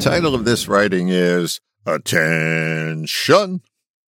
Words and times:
title 0.00 0.34
of 0.34 0.46
this 0.46 0.66
writing 0.66 1.10
is 1.10 1.60
Attention! 1.84 3.60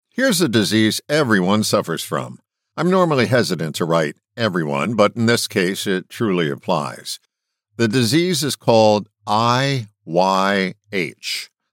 Here's 0.09 0.41
a 0.41 0.49
disease 0.49 1.03
everyone 1.07 1.65
suffers 1.65 2.03
from. 2.03 2.39
I'm 2.79 2.89
normally 2.89 3.27
hesitant 3.27 3.75
to 3.77 3.85
write 3.85 4.17
everyone, 4.35 4.95
but 4.95 5.15
in 5.17 5.27
this 5.27 5.47
case, 5.47 5.87
it 5.87 6.09
truly 6.09 6.49
applies. 6.51 7.21
The 7.77 7.89
disease 7.89 8.43
is 8.43 8.57
called 8.57 9.11
IYH. 9.27 9.85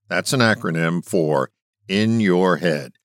That's 0.09 0.33
an 0.33 0.41
acronym 0.41 1.05
for 1.05 1.51
In 1.87 2.19
Your 2.19 2.57
Head. 2.57 2.95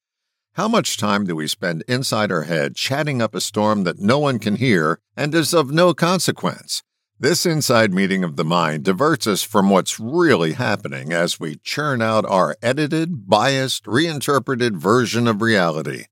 How 0.54 0.66
much 0.66 0.96
time 0.96 1.26
do 1.26 1.36
we 1.36 1.46
spend 1.46 1.84
inside 1.86 2.32
our 2.32 2.42
head 2.42 2.74
chatting 2.74 3.22
up 3.22 3.36
a 3.36 3.40
storm 3.40 3.84
that 3.84 4.00
no 4.00 4.18
one 4.18 4.40
can 4.40 4.56
hear 4.56 4.98
and 5.16 5.32
is 5.32 5.54
of 5.54 5.70
no 5.70 5.94
consequence? 5.94 6.82
This 7.20 7.46
inside 7.46 7.94
meeting 7.94 8.24
of 8.24 8.34
the 8.34 8.44
mind 8.44 8.82
diverts 8.82 9.28
us 9.28 9.44
from 9.44 9.70
what's 9.70 10.00
really 10.00 10.54
happening 10.54 11.12
as 11.12 11.38
we 11.38 11.54
churn 11.62 12.02
out 12.02 12.24
our 12.26 12.56
edited, 12.60 13.28
biased, 13.28 13.86
reinterpreted 13.86 14.76
version 14.76 15.28
of 15.28 15.40
reality. 15.40 16.06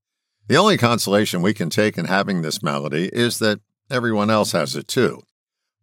The 0.47 0.55
only 0.55 0.77
consolation 0.77 1.41
we 1.41 1.53
can 1.53 1.69
take 1.69 1.97
in 1.97 2.05
having 2.05 2.41
this 2.41 2.63
malady 2.63 3.09
is 3.11 3.39
that 3.39 3.59
everyone 3.91 4.29
else 4.29 4.53
has 4.53 4.77
it 4.77 4.87
too. 4.87 5.23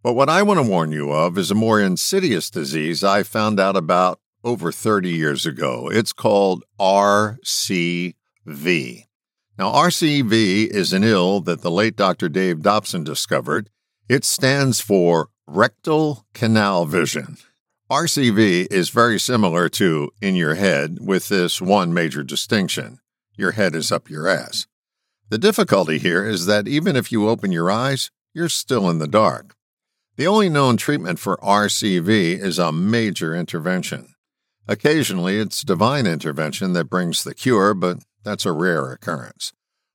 But 0.03 0.15
what 0.15 0.31
I 0.31 0.43
want 0.43 0.59
to 0.59 0.67
warn 0.67 0.91
you 0.91 1.11
of 1.13 1.37
is 1.37 1.51
a 1.51 1.55
more 1.55 1.79
insidious 1.79 2.49
disease 2.49 3.05
I 3.05 3.23
found 3.23 3.61
out 3.61 3.77
about 3.77 4.21
over 4.43 4.73
30 4.73 5.11
years 5.11 5.45
ago. 5.45 5.91
It's 5.93 6.15
called 6.15 6.65
RCV. 6.81 8.15
Now, 9.59 9.71
RCV 9.73 10.67
is 10.69 10.95
an 10.95 11.05
ill 11.05 11.43
that 11.43 11.61
the 11.61 11.71
late 11.71 11.97
Dr. 11.97 12.31
Dave 12.31 12.63
Dobson 12.63 13.05
discovered. 13.05 13.69
It 14.11 14.25
stands 14.25 14.81
for 14.81 15.29
rectal 15.47 16.27
canal 16.35 16.85
vision. 16.85 17.37
RCV 17.89 18.67
is 18.69 18.91
very 18.91 19.21
similar 19.21 19.69
to 19.69 20.11
in 20.21 20.35
your 20.35 20.57
head, 20.57 20.99
with 21.01 21.29
this 21.29 21.61
one 21.61 21.95
major 21.95 22.25
distinction 22.25 22.99
your 23.37 23.53
head 23.53 23.77
is 23.77 23.93
up 23.93 24.11
your 24.11 24.27
ass. 24.27 24.67
The 25.29 25.39
difficulty 25.39 25.99
here 25.99 26.25
is 26.25 26.47
that 26.47 26.67
even 26.67 26.97
if 26.97 27.13
you 27.13 27.29
open 27.29 27.53
your 27.53 27.71
eyes, 27.71 28.11
you're 28.35 28.49
still 28.49 28.91
in 28.91 28.99
the 28.99 29.07
dark. 29.07 29.55
The 30.17 30.27
only 30.27 30.49
known 30.49 30.77
treatment 30.77 31.21
for 31.21 31.37
RCV 31.37 32.37
is 32.37 32.59
a 32.59 32.73
major 32.73 33.33
intervention. 33.33 34.15
Occasionally, 34.67 35.39
it's 35.39 35.63
divine 35.63 36.09
intervention 36.09 36.73
that 36.73 36.91
brings 36.91 37.23
the 37.23 37.33
cure, 37.33 37.75
but 37.75 37.99
that's 38.25 38.45
a 38.45 38.51
rare 38.51 38.91
occurrence. 38.91 39.53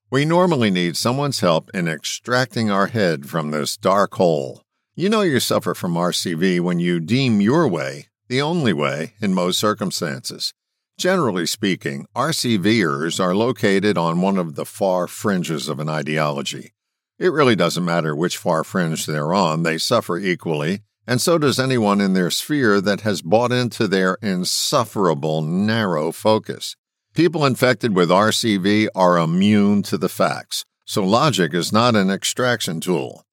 We 0.08 0.24
normally 0.24 0.70
need 0.70 0.96
someone's 0.96 1.40
help 1.40 1.68
in 1.74 1.88
extracting 1.88 2.70
our 2.70 2.86
head 2.86 3.28
from 3.28 3.50
this 3.50 3.76
dark 3.76 4.14
hole. 4.14 4.62
You 4.94 5.08
know 5.08 5.22
you 5.22 5.40
suffer 5.40 5.74
from 5.74 5.94
RCV 5.94 6.60
when 6.60 6.78
you 6.78 7.00
deem 7.00 7.40
your 7.40 7.66
way 7.66 8.06
the 8.28 8.40
only 8.42 8.72
way 8.72 9.14
in 9.20 9.34
most 9.34 9.58
circumstances. 9.58 10.52
Generally 10.98 11.46
speaking, 11.46 12.06
RCVers 12.14 13.18
are 13.18 13.34
located 13.34 13.98
on 13.98 14.20
one 14.20 14.38
of 14.38 14.54
the 14.54 14.64
far 14.64 15.06
fringes 15.06 15.68
of 15.68 15.78
an 15.80 15.88
ideology. 15.88 16.72
It 17.18 17.32
really 17.32 17.56
doesn't 17.56 17.84
matter 17.84 18.14
which 18.14 18.36
far 18.36 18.64
fringe 18.64 19.06
they're 19.06 19.34
on, 19.34 19.62
they 19.62 19.78
suffer 19.78 20.18
equally, 20.18 20.82
and 21.06 21.20
so 21.20 21.38
does 21.38 21.58
anyone 21.58 22.00
in 22.00 22.14
their 22.14 22.30
sphere 22.30 22.80
that 22.80 23.02
has 23.02 23.22
bought 23.22 23.52
into 23.52 23.86
their 23.88 24.18
insufferable 24.22 25.42
narrow 25.42 26.12
focus. 26.12 26.76
People 27.16 27.46
infected 27.46 27.96
with 27.96 28.10
RCV 28.10 28.88
are 28.94 29.16
immune 29.16 29.82
to 29.84 29.96
the 29.96 30.10
facts, 30.10 30.66
so 30.84 31.02
logic 31.02 31.54
is 31.54 31.72
not 31.72 31.96
an 31.96 32.10
extraction 32.10 32.78
tool. 32.78 33.24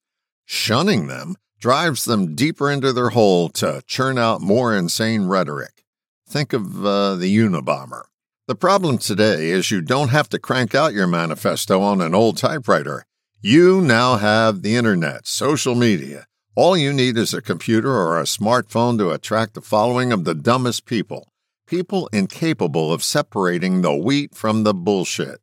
Shunning 0.45 1.07
them 1.07 1.35
drives 1.59 2.05
them 2.05 2.33
deeper 2.33 2.71
into 2.71 2.93
their 2.93 3.09
hole 3.09 3.49
to 3.49 3.83
churn 3.85 4.17
out 4.17 4.39
more 4.39 4.73
insane 4.73 5.25
rhetoric. 5.25 5.83
Think 6.25 6.53
of 6.53 6.85
uh, 6.85 7.15
the 7.15 7.37
Unabomber. 7.37 8.03
The 8.47 8.55
problem 8.55 8.99
today 8.99 9.49
is 9.49 9.69
you 9.69 9.81
don't 9.81 10.11
have 10.11 10.29
to 10.29 10.39
crank 10.39 10.73
out 10.73 10.93
your 10.93 11.07
manifesto 11.07 11.81
on 11.81 11.99
an 11.99 12.15
old 12.15 12.37
typewriter. 12.37 13.03
You 13.41 13.81
now 13.81 14.15
have 14.15 14.61
the 14.61 14.77
internet, 14.77 15.27
social 15.27 15.75
media. 15.75 16.27
All 16.55 16.77
you 16.77 16.93
need 16.93 17.17
is 17.17 17.33
a 17.33 17.41
computer 17.41 17.91
or 17.91 18.17
a 18.17 18.23
smartphone 18.23 18.97
to 18.99 19.11
attract 19.11 19.55
the 19.55 19.61
following 19.61 20.13
of 20.13 20.23
the 20.23 20.35
dumbest 20.35 20.85
people 20.85 21.32
people 21.65 22.09
incapable 22.13 22.91
of 22.91 23.03
separating 23.03 23.81
the 23.81 23.95
wheat 23.95 24.35
from 24.35 24.63
the 24.63 24.73
bullshit. 24.73 25.39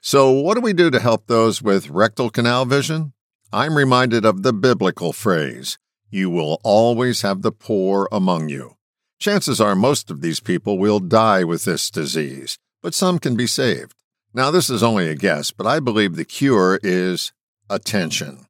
So, 0.00 0.30
what 0.30 0.54
do 0.54 0.60
we 0.60 0.72
do 0.72 0.90
to 0.90 1.00
help 1.00 1.26
those 1.26 1.60
with 1.62 1.90
rectal 1.90 2.30
canal 2.30 2.64
vision? 2.64 3.12
I'm 3.52 3.76
reminded 3.76 4.24
of 4.24 4.42
the 4.42 4.52
biblical 4.52 5.12
phrase, 5.12 5.78
You 6.08 6.30
will 6.30 6.60
always 6.64 7.22
have 7.22 7.42
the 7.42 7.52
poor 7.52 8.08
among 8.10 8.48
you. 8.48 8.76
Chances 9.18 9.60
are 9.60 9.74
most 9.74 10.10
of 10.10 10.22
these 10.22 10.40
people 10.40 10.78
will 10.78 11.00
die 11.00 11.44
with 11.44 11.64
this 11.64 11.90
disease, 11.90 12.58
but 12.82 12.94
some 12.94 13.18
can 13.18 13.36
be 13.36 13.46
saved. 13.46 13.94
Now, 14.32 14.50
this 14.50 14.70
is 14.70 14.82
only 14.82 15.08
a 15.08 15.14
guess, 15.14 15.50
but 15.50 15.66
I 15.66 15.80
believe 15.80 16.16
the 16.16 16.24
cure 16.24 16.80
is 16.82 17.32
attention. 17.68 18.46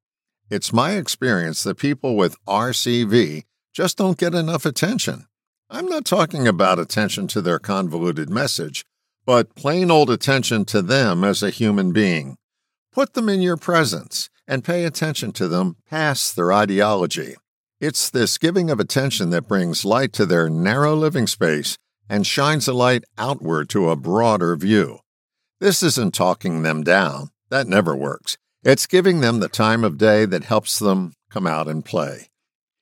It's 0.51 0.73
my 0.73 0.93
experience 0.93 1.63
that 1.63 1.79
people 1.79 2.17
with 2.17 2.37
RCV 2.45 3.45
just 3.73 3.97
don't 3.97 4.19
get 4.19 4.35
enough 4.35 4.67
attention. 4.67 5.27
I'm 5.73 5.87
not 5.87 6.05
talking 6.05 6.49
about 6.49 6.81
attention 6.81 7.29
to 7.29 7.41
their 7.41 7.61
convoluted 7.61 8.29
message, 8.29 8.85
but 9.25 9.55
plain 9.55 9.89
old 9.89 10.11
attention 10.11 10.65
to 10.65 10.83
them 10.83 11.23
as 11.23 11.45
a 11.45 11.51
human 11.51 11.93
being. 11.93 12.37
Put 12.93 13.15
them 13.15 13.29
in 13.29 13.41
your 13.41 13.57
presence 13.57 14.29
and 14.49 14.65
pay 14.65 14.85
attention 14.85 15.31
to 15.35 15.47
them 15.47 15.77
past 15.89 16.35
their 16.35 16.53
ideology. 16.53 17.37
It's 17.81 18.11
this 18.11 18.37
giving 18.37 18.69
of 18.69 18.81
attention 18.81 19.31
that 19.31 19.47
brings 19.47 19.85
light 19.85 20.13
to 20.15 20.27
their 20.27 20.51
narrow 20.51 20.97
living 20.97 21.29
space 21.29 21.79
and 22.09 22.27
shines 22.27 22.67
a 22.67 22.73
light 22.73 23.05
outward 23.17 23.69
to 23.69 23.91
a 23.91 23.97
broader 23.97 24.57
view. 24.57 24.99
This 25.61 25.85
isn't 25.85 26.15
talking 26.15 26.63
them 26.63 26.83
down, 26.83 27.29
that 27.49 27.69
never 27.69 27.95
works. 27.95 28.37
It's 28.65 28.89
giving 28.89 29.21
them 29.21 29.39
the 29.39 29.49
time 29.49 29.85
of 29.85 29.99
day 29.99 30.25
that 30.25 30.43
helps 30.43 30.81
them 30.81 31.13
come 31.31 31.47
out 31.47 31.69
and 31.69 31.85
play. 31.85 32.27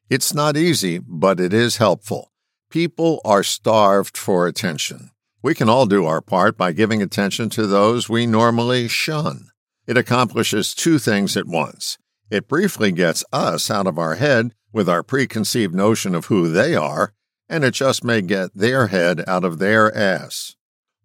It's 0.09 0.32
not 0.32 0.56
easy, 0.56 0.97
but 0.98 1.38
it 1.38 1.53
is 1.53 1.77
helpful. 1.77 2.32
People 2.70 3.22
are 3.24 3.42
starved 3.42 4.18
for 4.18 4.46
attention. 4.46 5.10
We 5.42 5.54
can 5.54 5.70
all 5.70 5.86
do 5.86 6.04
our 6.04 6.20
part 6.20 6.58
by 6.58 6.72
giving 6.72 7.00
attention 7.00 7.48
to 7.50 7.66
those 7.66 8.10
we 8.10 8.26
normally 8.26 8.88
shun. 8.88 9.48
It 9.86 9.96
accomplishes 9.96 10.74
two 10.74 10.98
things 10.98 11.34
at 11.34 11.46
once. 11.46 11.96
It 12.30 12.46
briefly 12.46 12.92
gets 12.92 13.24
us 13.32 13.70
out 13.70 13.86
of 13.86 13.96
our 13.96 14.16
head 14.16 14.52
with 14.70 14.86
our 14.86 15.02
preconceived 15.02 15.74
notion 15.74 16.14
of 16.14 16.26
who 16.26 16.52
they 16.52 16.74
are, 16.74 17.14
and 17.48 17.64
it 17.64 17.72
just 17.72 18.04
may 18.04 18.20
get 18.20 18.54
their 18.54 18.88
head 18.88 19.24
out 19.26 19.44
of 19.44 19.58
their 19.58 19.96
ass. 19.96 20.54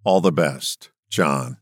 All 0.03 0.19
the 0.19 0.33
best, 0.33 0.91
John. 1.09 1.59